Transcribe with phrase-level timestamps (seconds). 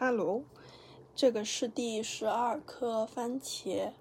[0.00, 0.44] 哈喽
[1.14, 3.92] 这个是第十二颗番茄。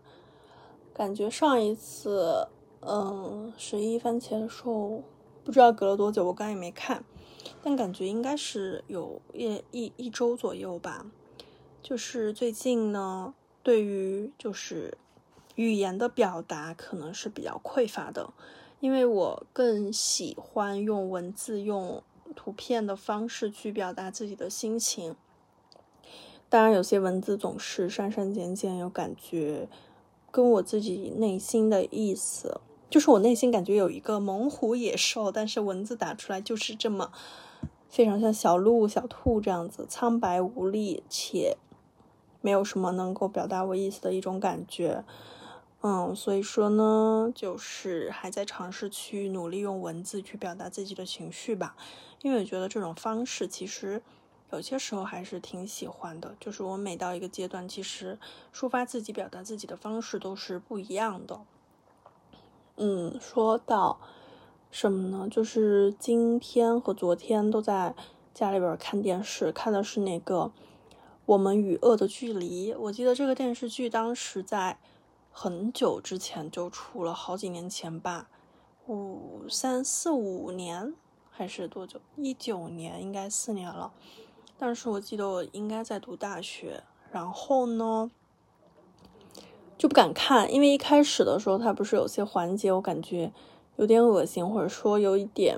[0.94, 2.48] 感觉上一次，
[2.80, 5.04] 嗯，十一番茄的时候，
[5.44, 7.04] 不知道隔了多久，我刚也没看，
[7.62, 11.06] 但感觉应该是有一一一周左右吧。
[11.84, 14.98] 就是最近呢，对于就是
[15.56, 18.32] 语言的表达可能是比较匮乏的，
[18.80, 22.02] 因为我更喜欢用文字、用
[22.38, 25.18] 图片的方式去表达自己的心情。
[26.52, 29.70] 当然，有些文字总是删删减减，有感觉
[30.32, 32.60] 跟我自己内心的意思，
[32.90, 37.12] 就是我内心感觉有一个猛虎野兽，但是文字打出来就是这么
[37.88, 41.56] 非常像小鹿、小兔这样子，苍白无力且
[42.42, 45.04] 没有什么能够表达我意思的一种感觉。
[45.82, 51.76] 嗯，所以说呢，就是还在尝试去努力用文字去表达自己的情绪吧，
[52.24, 54.02] 因为我觉得这种方式其实。
[54.52, 58.18] 有些时候还是挺喜欢的，就是我每到一个阶段，其实
[58.54, 61.42] 抒发自己、表达自己的方式都是不一样的。
[62.78, 64.00] 嗯，说到
[64.72, 65.28] 什么呢？
[65.30, 67.94] 就是今天和昨天都在
[68.34, 70.46] 家里边看电视，看的是那个
[71.26, 72.74] 《我们与恶的距离》。
[72.80, 74.80] 我记得这个电视剧当时在
[75.32, 78.30] 很久之前就出了，好几年前吧，
[78.88, 80.94] 五三四五年
[81.30, 82.00] 还是多久？
[82.16, 83.92] 一九年，应该四年了。
[84.60, 88.12] 但是我记得我应该在读大学，然后呢
[89.78, 93.32] 就不敢看，因为一开始的时候它不是有些环节我感觉
[93.78, 95.58] 有点恶心，或者说有一点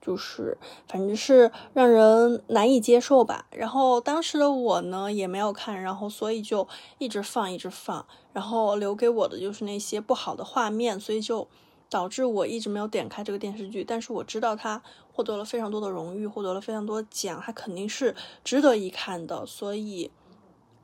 [0.00, 3.44] 就是反正是让人难以接受吧。
[3.50, 11.46] 然后当时的我呢也没有看，然后所以就一直放一直放，然后留给我的就是那些不好的画面，所以就。
[11.90, 18.14] 导致我一直没有点开这个电视剧，但是我知道它获得了非常多的荣誉，获得了非常多奖，它肯定是
[18.44, 20.10] 值得一看的，所以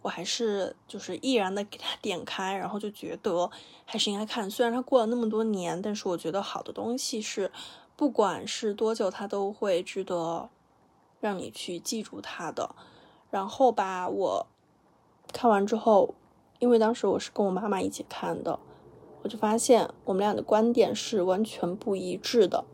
[0.03, 3.51] 我还是就是毅然的给它点开，然后就觉得
[3.85, 4.51] 还是应该看。
[4.51, 7.53] 虽然它过了那么多年，但是我觉得好的东西是，
[7.97, 10.49] 不管是多久，它都会值得
[11.21, 12.75] 让你去记住它的。
[13.31, 14.47] 然后吧，我
[15.33, 16.15] 看完之后，
[16.61, 18.59] 因为当时我是跟我妈妈一起看的。
[19.25, 22.67] 我就发现我们俩的观点是完全不一致的，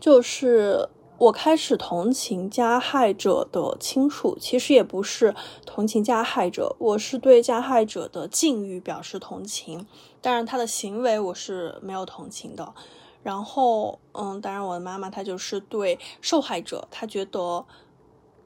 [0.00, 5.32] 就是我开始同情加害者的亲属，其实也不是
[5.64, 9.86] 同情加害者，我是对加害者的境遇表示同情，
[10.20, 12.74] 当然他的行为我是没有同情的。
[13.22, 17.64] 然后，嗯，当然我的妈妈她就是对受害者，她觉得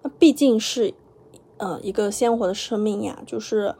[0.02, 0.92] 那毕竟是，
[1.56, 3.74] 嗯，一个鲜活的生命呀，就是。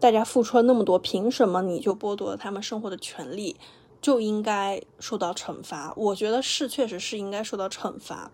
[0.00, 3.56] 大家付出了那么多，凭什么你就剥夺了他们生活的权利，
[4.00, 5.92] 就应该受到惩罚？
[5.96, 8.30] 我觉得是，确实是应该受到惩罚。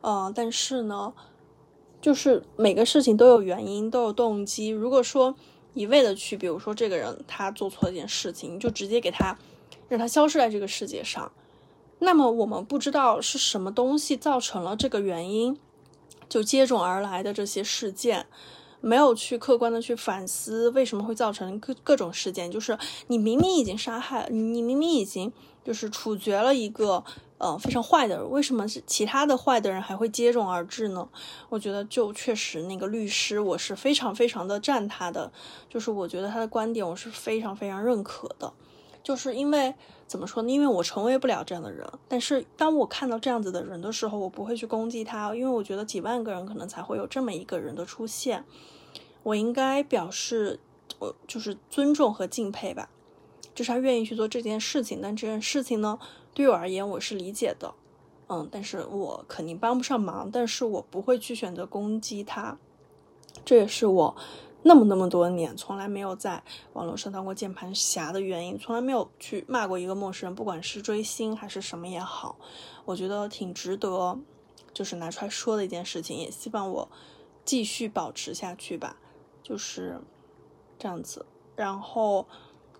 [0.00, 1.12] 嗯，但是呢，
[2.00, 4.68] 就是每个事情都有原因，都有动机。
[4.68, 5.36] 如果说
[5.74, 9.38] 一味的去，比如说这个人他做错一件事情，就直接给他
[9.88, 11.30] 让他消失在这个世界上，
[12.00, 15.56] 那么我们不知道是什么东西造成了这个原因，
[16.28, 18.26] 就接踵而来的这些事件。
[18.80, 22.78] 没有去客观的去反思为什么会造成各各种事件，就是
[23.08, 25.32] 你明明已经杀害，你明明已经
[25.64, 27.02] 就是处决了一个
[27.38, 31.08] 呃非常坏的人，为什么是其他的坏的人还会接踵而至呢？
[31.48, 35.32] 我觉得就确实那个律师我是非常非常的赞他的，
[35.68, 38.52] 就是我觉得他的观点我是非常非常认可的，
[39.08, 39.74] 就是因为。
[40.06, 40.50] 怎么说呢？
[40.50, 48.42] 因为我成为不了这样的人，但是当我看到这样子的人的时候，我不会去攻击他，因为我觉得几万个人可能才会有这么一个人的出现，
[49.22, 50.60] 我应该表示
[50.98, 52.88] 我就是尊重和敬佩吧，
[53.54, 55.00] 就是他愿意去做这件事情。
[55.02, 55.98] 但这件事情呢，
[56.32, 57.74] 对我而言我是理解的，
[58.30, 62.56] 嗯，但是我肯定帮不上忙，但是我不会去选择攻击他，
[63.44, 64.16] 这也是我。
[64.68, 66.42] 那么那么多年，从来没有在
[66.74, 72.36] 网络上当过键盘侠的原因，从来没有去骂过一个陌生人，不管是追星还是什么也好，
[72.84, 74.18] 我觉得挺值得，
[74.74, 76.90] 就是拿出来说的一件事情，也希望我
[77.46, 78.98] 继续保持下去吧，
[79.42, 80.02] 就是
[80.78, 81.24] 这样子。
[81.56, 82.28] 然后，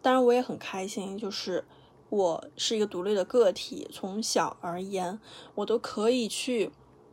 [0.02, 1.64] 当然我也很开心，就是
[2.10, 5.18] 我是一个独立的个体，从小而言，
[5.54, 6.70] 我都可以去，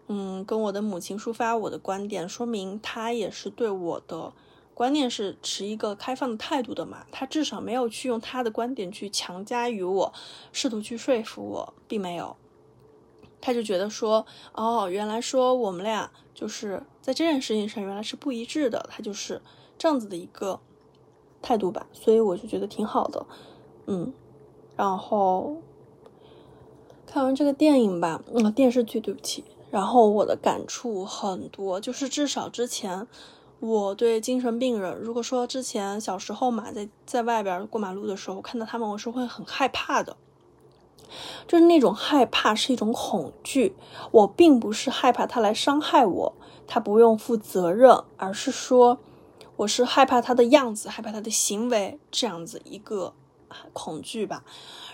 [0.08, 4.34] 嗯，跟我的母亲抒发我的观点，说明她也是对我的。
[4.76, 7.06] 观念是持一个开放的态度的嘛？
[7.12, 10.14] 他至少没有去用他的观点去强加于我，
[10.52, 12.36] 试图去说服我，并没有。
[13.40, 19.42] 他就觉得说，哦，原来说我们俩就是在这件事情上原来是不一致的，他就是
[19.78, 20.60] 这样子的一个
[21.42, 21.88] 态度吧。
[21.94, 23.26] 所以我就觉得挺好的，
[23.88, 24.14] 嗯。
[24.76, 25.62] 然后
[27.06, 29.46] 看完这个电影吧，嗯，电视剧对不起。
[29.72, 33.08] 然后我的感触很多，就是至少之前
[33.60, 40.18] 我对精神病人，如果说之前小时候嘛，在在外边过马路的时候看到他们，我是会很害怕的。
[41.48, 43.76] 就是那种害怕是一种恐惧，
[44.12, 46.34] 我并不是害怕他来伤害我，
[46.68, 48.98] 他不用负责任，而是说
[49.56, 53.14] 我是害怕他的样子，害怕他的行为这样子一个
[53.72, 54.44] 恐惧吧。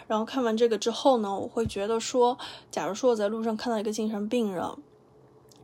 [0.08, 2.38] 然后看完这个之后呢，我会觉得说，
[2.70, 4.66] 假如说我在路上看到一个精神病人。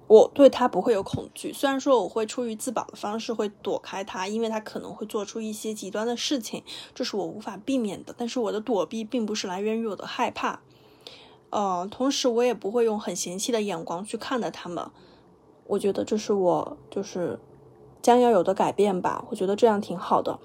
[0.07, 6.63] 我对他不会有恐惧，虽然说我会出于自保的方式会躲开他，因为他可能会做出一些极端的事情，
[6.95, 8.15] 这是我无法避免的。
[8.17, 10.61] 但是我的躲避并不是来源于我的害怕，
[11.49, 14.89] 呃，同时我也不会用很嫌弃的眼光去看待他们。
[15.65, 17.37] 我觉得这是我就是
[18.01, 19.25] 将要有的改变吧。
[19.29, 20.39] 我觉得这样挺好的，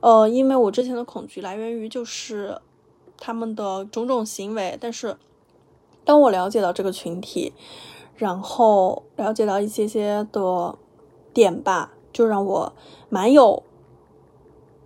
[0.00, 2.60] 呃，因为我之前的恐惧来源于就是
[3.16, 5.16] 他们的种种行为，但是
[6.04, 7.52] 当我了解到这个群体。
[8.18, 10.76] 然后了解到一些些的
[11.32, 12.72] 点吧，就让我
[13.08, 13.62] 蛮有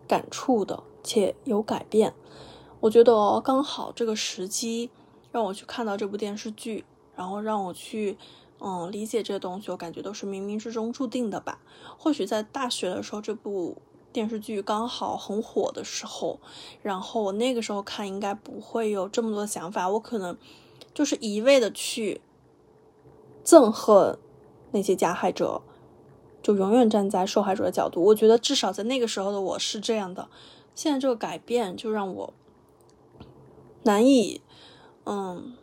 [0.07, 2.13] 感触的，且有改变。
[2.81, 4.91] 我觉得刚好这个时机
[5.31, 6.85] 让我去看到这部电视剧，
[7.17, 8.19] 然后让我去
[8.61, 11.59] 嗯理解这些东西，我感觉都是冥冥之中注定的吧。
[11.97, 13.79] 或许在大学的时候，这部
[14.13, 16.39] 电视剧刚好很火的时候，
[16.83, 20.37] 然后我那个时候看应该不会有这么多想法，我可能
[20.93, 22.21] 就是一味的去。
[23.45, 24.19] 憎恨
[24.71, 25.63] 那些加害者，
[26.43, 28.03] 就永远站在受害者的角度。
[28.05, 30.29] 我觉得至少在那个时候的我是这样的。
[30.75, 32.33] 现在这个改变就让我
[33.83, 34.41] 难以，
[35.05, 35.55] 嗯，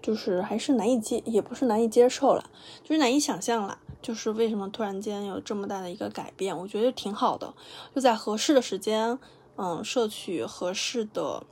[0.00, 2.50] 就是还是难以接，也不是难以接受了，
[2.84, 3.78] 就是难以想象了。
[4.00, 6.56] 就是为什么突然间有这么大的一个改变？
[6.56, 7.52] 我觉得挺好的，
[7.92, 9.18] 就在合适的时间，
[9.56, 11.42] 嗯，摄取合适的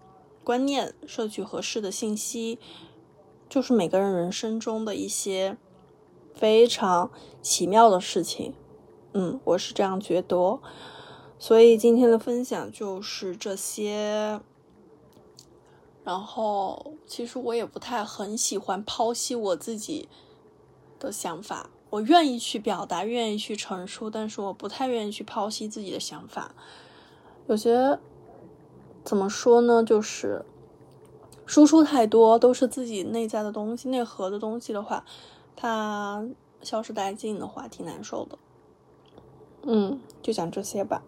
[0.45, 2.61] 观念，摄取合适的信息。
[3.49, 5.57] 就是每个人人生中的一些
[6.35, 7.11] 非常
[7.41, 8.55] 奇妙的事情，
[9.13, 10.59] 嗯，我是这样觉得。
[11.39, 14.41] 所以今天的分享就是这些。
[16.03, 20.09] 然后，其实我也不太很喜欢剖析我自己
[21.01, 26.55] 的想法，我愿意去表达，愿意去陈述，但是我不太愿意去剖析自己的想法。
[27.49, 27.99] 有些
[29.03, 29.83] 怎么说呢？
[29.83, 30.45] 就是。
[31.47, 35.05] 输出太多都是自己内在的东西、内核的东西的话，
[35.55, 36.27] 它
[36.61, 38.37] 消失殆尽的话，挺难受的。
[39.63, 41.03] 嗯，就讲这些吧。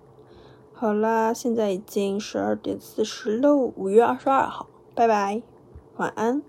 [0.72, 5.42] 好啦，现在已经十二点四十六，五月二十二号，拜拜，
[5.96, 6.40] 晚安。